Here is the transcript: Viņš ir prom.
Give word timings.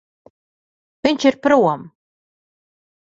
Viņš 1.07 1.27
ir 1.31 1.37
prom. 1.45 1.85